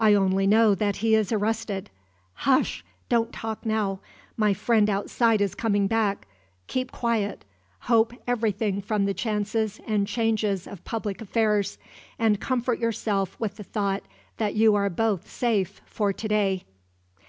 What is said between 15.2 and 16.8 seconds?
safe for to day."